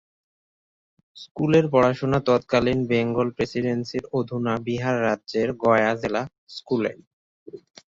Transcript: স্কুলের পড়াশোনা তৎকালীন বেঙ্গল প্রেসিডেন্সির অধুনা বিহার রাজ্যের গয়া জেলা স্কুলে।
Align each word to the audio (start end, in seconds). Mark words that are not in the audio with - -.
স্কুলের 1.17 1.65
পড়াশোনা 1.71 2.19
তৎকালীন 2.27 2.79
বেঙ্গল 2.87 3.27
প্রেসিডেন্সির 3.35 4.03
অধুনা 4.19 4.53
বিহার 4.67 4.95
রাজ্যের 5.01 5.49
গয়া 5.63 5.91
জেলা 6.01 6.21
স্কুলে। 6.55 6.91